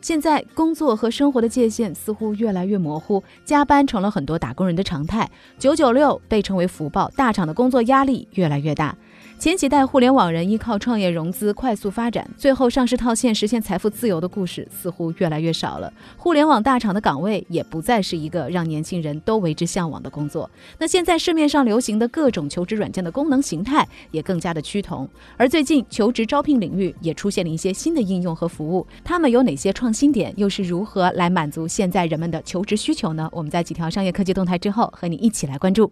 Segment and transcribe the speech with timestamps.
[0.00, 5.28] 现在工作和生活的界限似乎越来越模糊，加班成了很多打工人的常态，
[5.58, 8.96] 九九六被称为福报，大厂的工作压力越来越大。
[9.38, 15.92] 前几代互联网人依靠创业融资快速发展，最后上市套现实现财富自由的故事似乎越来越少了。
[16.16, 20.50] 互联网大厂的岗位也不再是一个让年轻人都为之向往的工作。
[20.76, 33.28] 那现在市面上流行的各种求职软件的功能形态也更加的趋同，而最近求职招聘领域也出现了一些新的应用和服务，它们有哪些创新点，又是如何来满足现在人们的求职需求呢？
[33.30, 35.88] 我们在几条商业科技动态之后，和你一起来关注。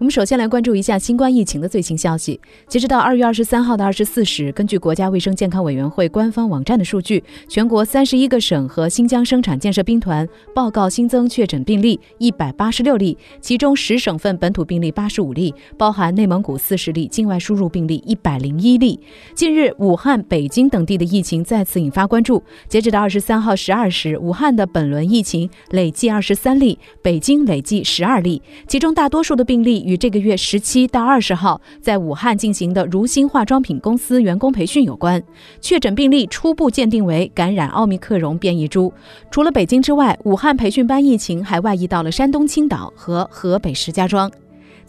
[0.00, 2.40] 我们首先来关注一下新冠疫情的最新消息。
[2.66, 18.98] 截止到二月二十三号的二十四时，根据国家卫生健康委员会官方网站的数据，全国三十一个省和新疆生产建设兵团报告新增确诊病例一百八十六例，其中十省份本土病例八十五例，包含内蒙古四十例，境外输入病例一百零一例。
[19.34, 22.42] 近日，武汉、北京等地的疫情再次引发关注。
[22.68, 29.89] 截止到二十三号十二时，武汉的本轮疫情累计二十三例，北京累计十二例，其中大多数的病例。
[29.90, 35.20] 与这个月十七到二十号在武汉进行的如新化妆品公司员工培训有关，
[35.60, 38.92] 确诊病例初步鉴定为感染奥密克戎变异株。
[39.32, 44.30] 除了北京之外，武汉培训班疫情还外溢到了山东青岛和河北石家庄。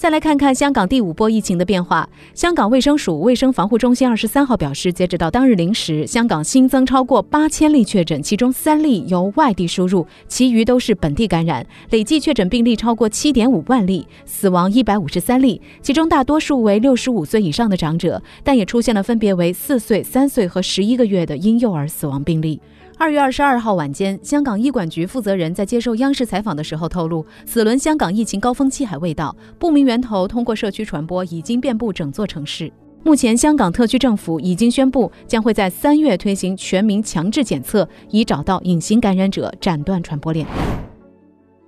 [0.01, 2.09] 再来看看香港第五波疫情的变化。
[2.33, 11.63] 香港卫生署卫生防护中心二十三号表示，截止到当日零时，香港新增超过八千例确诊，其中三例由外地输入，其余都是本地感染。
[11.91, 22.59] 累计确诊病例超过七点五万例，死亡一百五十三例，其中大多数为六十五岁以上的长者，但也出现了分别为四岁、三岁和十一个月的婴幼儿死亡病例。
[23.01, 32.71] 二月二十二号晚间，香港医管局负责人在接受央视采访的时候透露，此轮香港疫情高峰期还未到，不明源头通过社区传播已经遍布整座城市。
[33.03, 40.45] 目前，香港特区政府已经宣布，将会在三月推行全民强制检测，以找到隐形感染者，斩断传播链。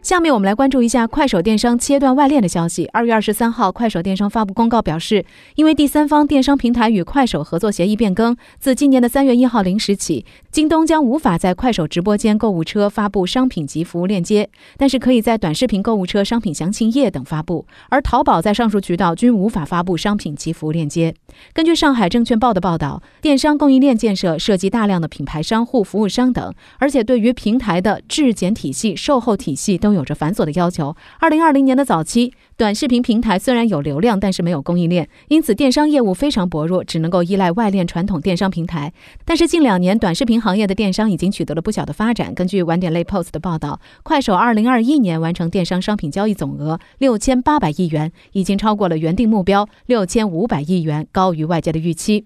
[0.03, 2.85] 下面我们来关注一下快手电商切断外链的消息。
[2.91, 5.23] 二月二十三号，快手电商发布公告表示，
[5.55, 17.65] 因为第三方电商平台与快手合作协议变更，自今年的三月一号零时起，京东将无法在快手直播间购物车发布商品及服务链接，但是可以在短视频购物车商品详情页等发布。
[17.87, 21.15] 而淘宝在上述渠道均无法发布商品及服务链接。
[21.53, 29.92] 根据上海证券报的报道，电商供应链建设涉及大量的品牌商户、服务商等，而且对于平台的质检体系、售后体系都。
[29.93, 30.95] 有着繁琐的要求。
[31.19, 38.93] 二零二零年的早期，短视频平台虽然有流量，但是没有供应链，因此电商业务非常薄弱，只能够依赖外链传统电商平台。
[39.25, 42.33] 但是近两年，短视频行业的电商已经取得了不小的发展。
[42.33, 52.23] 根据晚点类 Post 的报道，快手二零二一年完成电商商品交易总额六千八百亿元，已经超过了原定目标六千五百亿元，高于外界的预期。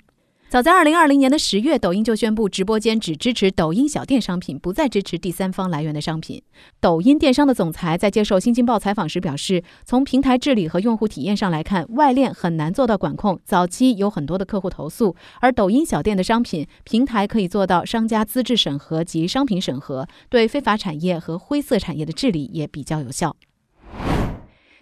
[0.50, 6.42] 早在二零二零年的十月，抖音就宣布直播间只支持抖音小店商品，不再支持第三方来源的商品。
[6.80, 13.38] 抖音电商的总裁在接受《新京报》采访时表示，从平台治理和用户体验上来看，外链很难做到管控。
[13.44, 23.36] 早期有很多的客户投诉，而抖音小店的商品平台可以做到商家资质审核及商品审核，对非法产业和灰色产业的治理也比较有效。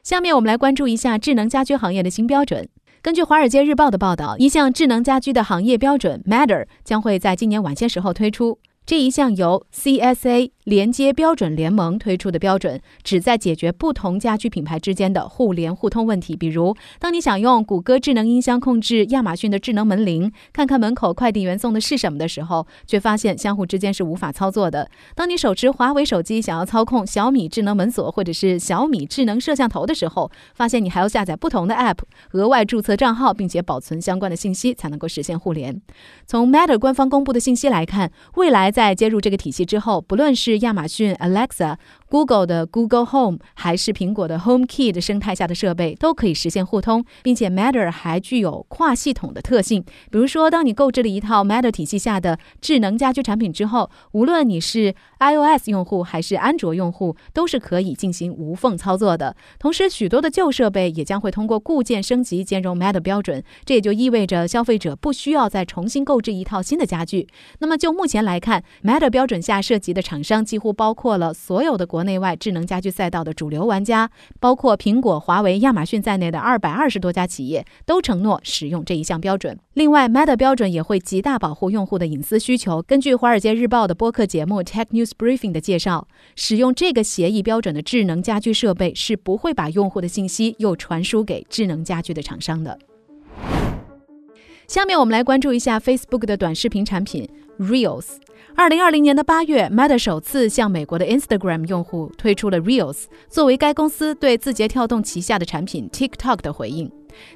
[0.04, 2.70] 下面我们来关注一下智能家居行业的新标准。
[3.06, 8.58] 根据《华尔街日报》的报道，一项智能家居的行业标准 Matter 将会在今年晚些时候推出。
[8.86, 16.36] 这一项由 CSA 连接标准联盟推出的标准，旨在解决不同家居品牌之间的互联互通问题。
[16.36, 31.98] 比如，当你想用谷歌智能音箱控制亚马逊的智能门铃，看看门口快递员送的是什么的时候，却发现相互之间是无法操作的；当你手持华为手机想要操控小米智能门锁或者是小米智能摄像头的时候，发现你还要下载不同的 App，
[32.34, 35.82] 额外注册账号，并且保存相关的信息，才能够实现互联。
[36.28, 41.78] 从 Matter 官方公布的信息来看，未来在接入这个体系之后，不论是亚马逊 Alexa。
[42.16, 49.84] Google 的 Google Home 还是苹果的 Home Kit 生态下的设备都可以实现互通，并且 Matter 还具有跨系统的特性。
[50.10, 59.36] 比如说，当你购置了一套 Matter 体系下的智能家居产品之后，无论你是 iOS 用户还是安卓用户，都是可以进行无缝操作的。
[59.60, 67.28] 同时，许多的旧设备也将会通过固件升级兼容 Matter 标准，这也就意味着消费者不需要再重新购置一套新的家具。
[67.60, 74.10] 那么，就目前来看，Matter 标准下涉及的厂商几乎包括了所有的国内外智能家居赛道的主流玩家，
[74.40, 79.60] 包括苹果、华为、亚马逊在内的二百二十多家企业都承诺使用这一项标准。
[79.74, 82.82] 另外，Meta 标准也会极大保护用户的隐私需求。
[82.82, 92.80] 根据《华尔街日报》的播客节目 Tech News Briefing 的介绍，使用这个协议标准的智能家居设备是不会把用户的信息又传输给智能家居的厂商的。
[94.68, 97.30] 下面我们来关注一下 Facebook 的短视频产品
[97.60, 98.06] Reels。
[98.56, 106.92] 二零二零年的八月，Meta 首次向美国的 Instagram 用户推出了 Reels，作为该公司对字节跳动旗下的产品 TikTok 的回应。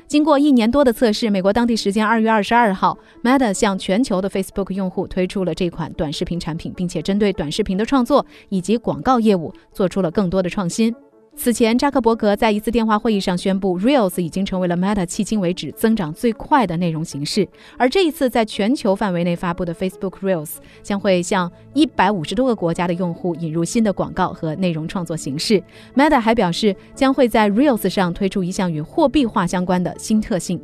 [0.08, 10.96] 经过一年多的测试，美国当地时间二月二十二号，Meta 向全球的 Facebook 用户推出了这款短视频产品，并且针对短视频的创作以及广告业务做出了更多的创新。
[11.42, 17.48] 此前，扎克伯格在一次电话会议上宣布，Reels 已经成为了 Meta 迄今为止增长最快的内容形式。
[17.78, 25.64] 而这一次在全球范围内发布的 Facebook Reels 将会向一百五十多个国家的用户引入新的广告和内容创作形式。
[25.96, 30.60] Meta 还表示，将会在 Reels 上推出一项与货币化相关的新特性。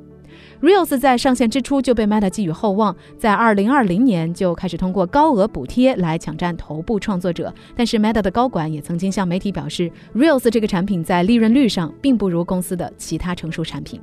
[0.61, 7.53] Reels 在上线之初就被 Meta 寄予厚望，在二零二零年就开始通过高额补贴来抢占头部创作者。
[7.75, 13.99] 但是 Meta 的高管也曾经向媒体表示，Reels 这个产品在利润率上并不如公司的其他成熟产品。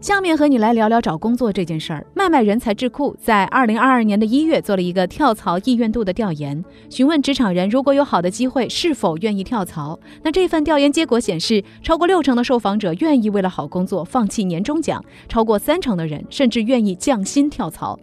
[0.00, 2.06] 下面和你来聊聊找工作这件事儿。
[2.14, 9.98] 麦麦人才智库在二零二二年的一月做了一个跳槽意愿度的调研，询问职场人如果有好的机会是否愿意跳槽。
[10.22, 17.98] 那这份调研结果显示，超过六成的受访者愿意为了好工作放弃年终奖，超过三成的人甚至愿意降薪跳槽。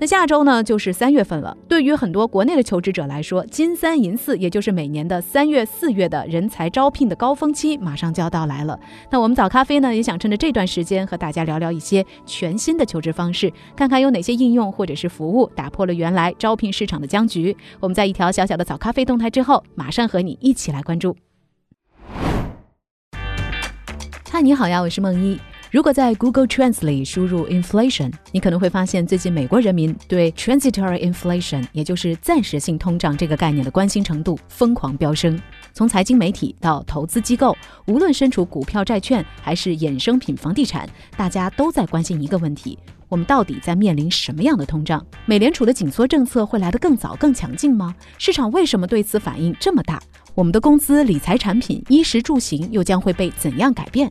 [0.00, 1.56] 那下周呢，就是三月份了。
[1.68, 8.78] 对于很多国内的求职者来说，金三银四，也就是每年的三月、四月的人才招聘的高峰期，马上就要到来了。
[9.10, 17.56] 那我们早咖啡呢，也想趁着这段时间和大家聊聊一些全新的求职方式，看看有哪些应用或者是服务打破了原来招聘市场的僵局。
[17.80, 21.16] 我们在一条小小的早咖啡动态之后，马上和你一起来关注。
[24.30, 25.36] 嗨，你好呀，我是梦一。
[25.70, 35.38] 如果在 Google Translate 输入 inflation，你可能会发现最近美国人民对 transitory inflation，也就是暂时性通胀这个概念的关心程度疯狂飙升。
[35.74, 37.54] 从财经媒体到投资机构，
[37.86, 40.88] 无论身处股票、债券还是衍生品、房地产，
[41.18, 42.78] 大家都在关心一个问题：
[43.10, 45.04] 我们到底在面临什么样的通胀？
[45.26, 47.94] 美联储的紧缩政策会来得更早、更强劲吗？
[48.16, 50.02] 市场为什么对此反应这么大？
[50.34, 54.10] 我们的工资、理财产品、衣食住行又将会被怎样改变？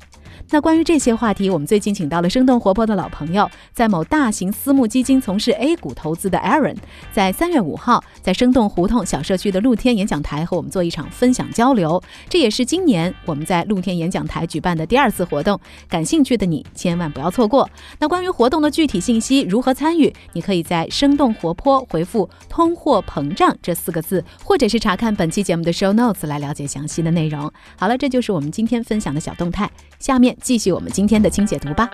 [0.50, 6.78] 那关于这些话题，我们最近请到了生动活泼的老朋友，在某大型私募基金从事 A 股投资的 Aaron，
[7.12, 12.02] 在三月五号在生动胡同小社区的露天演讲台和我们做一场分享交流。
[12.30, 15.60] 这也是今年我们在露天演讲台举办的第二次活动，
[15.90, 17.70] 感兴趣的你千万不要错过。
[18.00, 27.52] 那关于活动的具体信息，如何参与，你可以在生动活泼回复“通货膨胀”这四个字，或者是查看本期节目的 show notes 来了解详细的内容。
[27.76, 29.70] 好了，这就是我们今天分享的小动态，
[30.00, 30.36] 下下面。
[30.42, 31.88] 继续我们今天的清解读吧。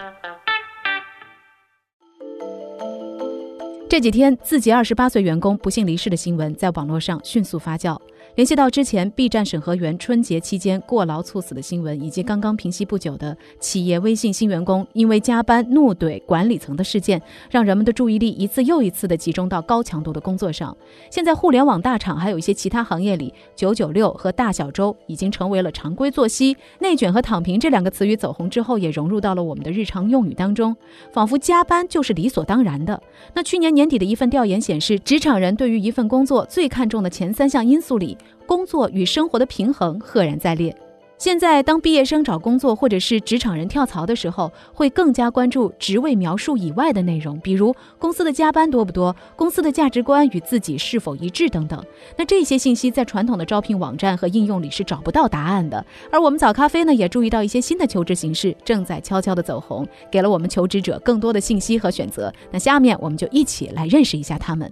[3.90, 8.00] 这几天，字节二十八岁员工不幸离世的新闻在网络上迅速发酵。
[8.36, 17.22] 联系到之前 B 站审核员春节期间过劳猝死的新闻，以及刚刚平息不久的企业微信新员工因为加班怒怼管理层的事件，
[17.52, 20.76] 让人们的注意力一次又一次地集中到高强度的工作上。
[21.12, 26.58] 现在互联网大厂还有一些其他行业里，九九六和大小周已经成为了常规作息。
[26.80, 30.76] 内卷和躺平这两个词语走红之后，也融入到了我们的日常用语当中，
[31.12, 33.00] 仿佛加班就是理所当然的。
[33.36, 38.13] 那去年年底的一份调研显示，职场人对于一份工作最看重的前三项因素里。
[38.46, 40.76] 工作与生活的平衡赫然在列。
[41.20, 51.82] 现在，当毕业生找工作或者是职场人跳槽的时候，会更加关注职位描述以外的内容，比如公司的加班多不多，公司的价值观与自己是否一致等等。
[52.18, 55.86] 那这些信息在传统的招聘网站和应用里是找不到答案的。
[56.12, 62.34] 而我们早咖啡呢，也注意到一些新的求职形式正在悄悄的走红，给了我们求职者更多的信息和选择。
[62.52, 64.70] 那下面我们就一起来认识一下他们。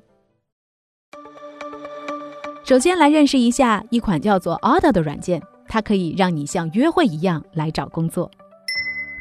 [2.63, 8.29] 首先来认识一下一款叫做 Oda 的软件，它可以让你像约会一样来找工作。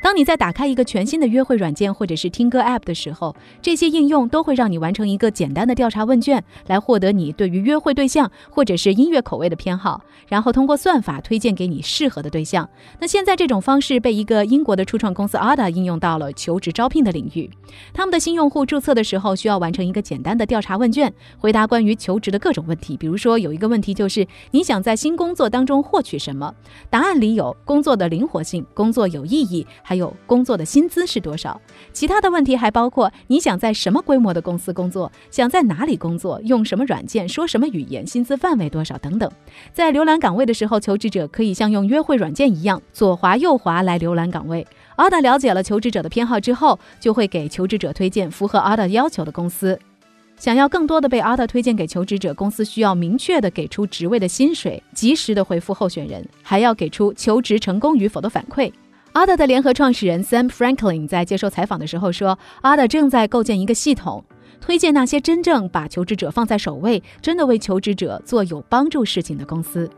[0.02, 12.68] 当你在打开一个全新的约会软件或者是听歌 App 的时候，这些应用都会让你完成一个简单的调查问卷，来获得你对于约会对象或者是音乐口味的偏好，然后通过算法推荐给你适合的对象。
[12.98, 17.50] 那现在这种方式被一个英国的初创公司 Ada 应用到了求职招聘的领域。
[17.92, 22.96] 他们的新用户注册的时候需要完成一个简单的调查问卷，回答关于求职的各种问题。
[22.96, 26.54] 比如说有一个问题就是你想在新工作当中获取什么？
[26.88, 30.14] 答案里有工作的灵活性、工作有意义，还有。
[30.24, 31.60] 工作的薪资是多少。
[31.92, 39.28] 其他的问题还包括你想在什么规模的公司工作，想在哪里工作，用什么软件，说什么语言，薪资范围多少等等。
[39.72, 44.64] 在浏览岗位的时候，求职者可以像用约会软件一样左滑右滑来浏览岗位。
[44.94, 49.76] 阿达了解了求职者的偏好之后，就会给求职者推荐符合阿达要求的公司。
[50.36, 58.70] 想要更多的被阿达推荐给求职者，公司需要明确的给出职位的薪水，及时的回复候选人，还要给出求职成功与否的反馈。
[59.12, 64.24] Ada 的联合创始人 Sam Franklin 在接受采访的时候说：“：“Ada 正在构建一个系统，
[64.60, 69.90] 推荐那些真正把求职者放在首位，真的为求职者做有帮助事情的公司。”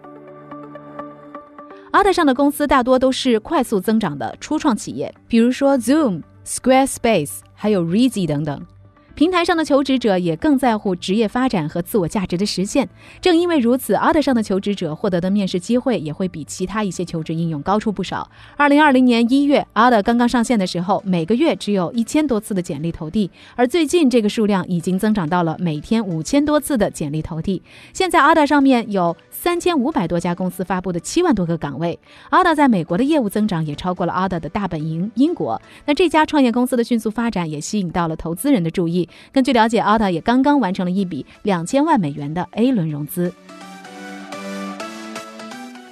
[1.92, 8.66] Ada 上的公司大多都是快速增长的初创企业，比如说 Zoom、Squarespace，还有 Reezy 等等。
[9.14, 12.88] 平台上的求职者也更在乎职业发展和自我价值的实现。
[13.20, 18.30] 正因为如此，Other 上的求职者获得的面试机会也会比其他一些求职应用高出不少。
[18.56, 27.62] 二零二零年一月，Other 刚刚上线的时候，每个月只有一千多次的简历投递，而最近这个数量已经增长到了每天五千多次的简历投递。
[27.92, 31.98] 现在，Other 上面有三千五百多家公司发布的七万多个岗位。
[32.30, 35.60] Other 在美国的业务增长也超过了 Other 的大本营英国。
[35.84, 39.01] 那这家创业公司的迅速发展也吸引到了投资人的注意。
[39.32, 43.32] 根据了解，Alta 也刚刚完成了一笔两千万美元的 A 轮融资。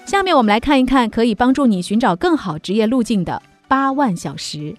[0.07, 4.75] 下面我们来看一看可以帮助你寻找更好职业路径的八万小时。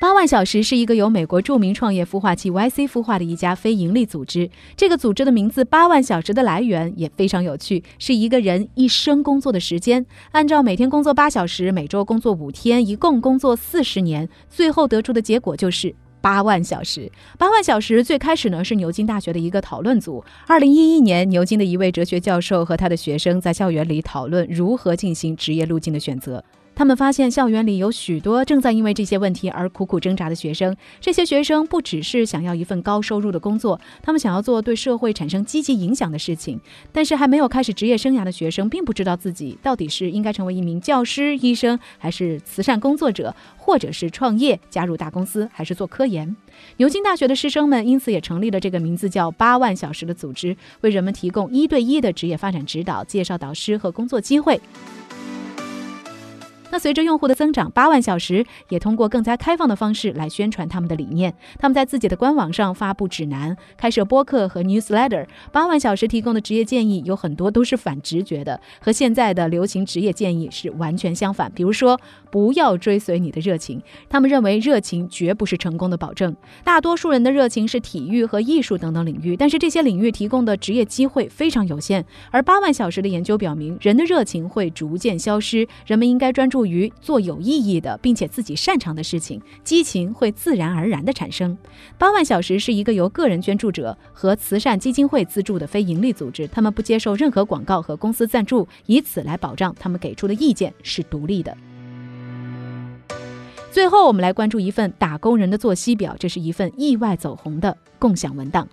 [0.00, 4.50] 八万小时是一个由美国著名创业孵化器 YC 孵化的一家非营利组织。
[4.76, 10.04] 这个组织的名字“八万小时”的来源也非常有趣，是一个人一生工作的时间。
[10.32, 15.94] 按照每天工作八小时，每周工作五天，一共工作四十年，最后得出的结果就是。
[16.22, 20.24] 八万小时，八万小时最开始呢是牛津大学的一个讨论组。
[20.46, 26.42] 二零一一年，牛津的一位哲学教授和他的学生在校园里讨论如何进行职业路径的选择。
[26.74, 30.74] 他们发现校园里有许多正在因为这些问题而苦苦挣扎的学生。
[31.00, 36.60] 这些学生不只是想要一份高收入的工作，他们想要做对社会产生积极影响的事情。
[36.90, 46.34] 但是还没有开始职业生涯的学生，并不知道自己到底是应该成为一名教师、医生，还是慈善工作者，或者是创业、加入大公司，还是做科研。
[46.78, 54.60] 牛津大学的师生们因此也成立了这个名字叫“八万小时”的组织，为人们提供一对一的职业发展指导，介绍导师和工作机会。
[56.72, 61.34] 那随着用户的增长，八万小时也通过更加开放的方式来宣传他们的理念。
[61.58, 65.26] 他们在自己的官网上发布指南，开设播客和 newsletter。
[65.52, 71.52] 八万小时提供的职业建议有很多都是反直觉的，和现在的流行职业建议是完全相反。
[71.54, 72.00] 比如说，
[72.30, 73.82] 不要追随你的热情。
[74.08, 76.34] 他们认为热情绝不是成功的保证。
[76.64, 82.02] 大多数人的热情是体育和艺术等等领域，但是这些领域提供的职业机会非常有限。
[82.30, 86.61] 而八万小时的研究表明，人的热情会逐渐消失，人们应该专注。
[86.64, 91.56] 于做有意义的并且自己擅长的事情，激情会自然而然的产生。
[91.98, 101.56] 八万小时是一个由个人捐助者和慈善基金会资助的非营利组织，他们不接受任何广告和公司赞助，以此来保障他们给出的意见是独立的。
[103.70, 108.68] 最后，我们来关注一份打工人的作息表，这是一份意外走红的共享文档。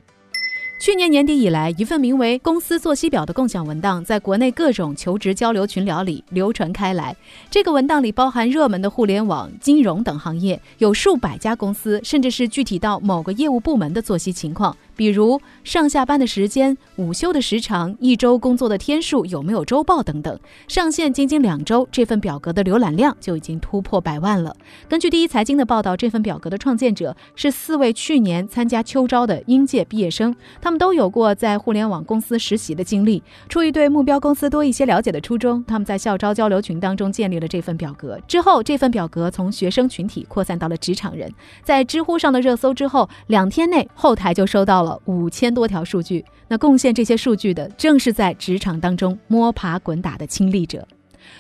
[0.80, 7.14] 去年年底以来，一份名为“公司作息表”的共享文档在国内各种求职交流群聊里流传开来。
[7.52, 14.74] 这个文档里包含热门的互联网、金融等行业，有数百家公司，甚至是具体到某个业务部门的作息情况。
[15.00, 20.38] 比如上下班的时间、午休的时长、一周工作的天数、有没有周报等等。
[20.68, 24.54] 上线仅仅两周，这份表格的浏览量就已经突破百万了。
[24.90, 33.24] 根据第一财经的报道，这份表格的创建者是四位去年参加秋招的应届毕业生，他们都有过在互联网公司实习的经历。
[33.48, 38.20] 出于对目标公司多一些了解的初衷，他们在校招交流群当中建立了这份表格。
[38.28, 44.89] 之后，这份表格从学生群体扩散到了职场人，在知乎上的热搜之后，两天内后台就收到了。
[45.06, 50.88] 五千多条数据，那贡献这些数据的正是在职场当中摸爬滚打的亲历者。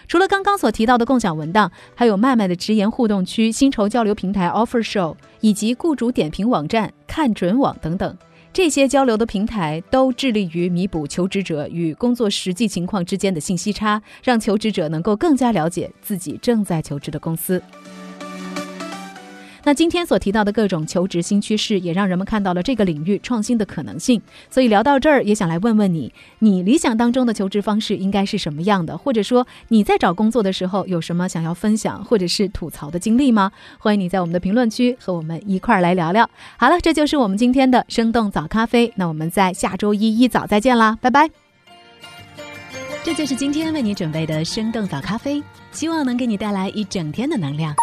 [0.07, 8.17] 除了刚刚所提到的共享文档，还有麦麦的直言互动区、薪酬交流平台 Offer Show，以及雇主点评网站看准网等等。
[8.51, 17.61] 这些交流的平台都致力于弥补求职者与工作实际情况之间的信息差，让求职者能够更加了解自己正在求职的公司。
[19.63, 24.21] 那今天所提到的各种求职新趋势，也让人们看到了这个领域创新的可能性。
[24.49, 28.97] 所以聊到这儿，也想来问问你：你理想当中的求职方式应该是什么样的？
[28.97, 33.51] 或者说你在找工作的时候有什么想要分享或者是吐槽的经历吗？
[33.77, 36.29] 欢迎你在我们的评论区和我们一块儿来聊聊。
[36.57, 38.91] 好了，这就是我们今天的生动早咖啡。
[38.95, 41.29] 那我们在下周一一早再见啦，拜拜。
[43.03, 47.73] 这就是今天为你准备的生动早咖啡，希望能给你带来一整天的能量。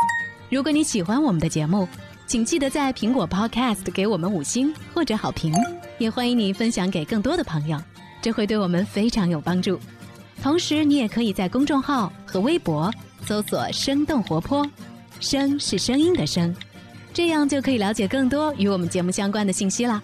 [0.56, 1.86] 如果你喜欢我们的节目，
[2.26, 5.52] 请记得在苹果 Podcast 给我们五星或者好评，
[5.98, 7.78] 也欢迎你分享给更多的朋友，
[8.22, 9.78] 这会对我们非常有帮助。
[10.42, 12.90] 同时，你也可以在公众号和微博
[13.26, 14.66] 搜索“生动活泼”，
[15.20, 16.56] 声是声音的声，
[17.12, 20.02] 这样就可以了解更多与我们节目相关的信息啦。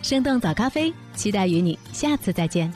[0.00, 2.72] 生动早咖啡，期待与你下次再见。